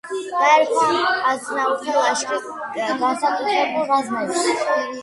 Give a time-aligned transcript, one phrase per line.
[0.35, 0.87] დაერქვა
[1.33, 2.49] აზნაურთა ლაშქრის
[3.05, 4.47] განსაკუთრებულ რაზმებს.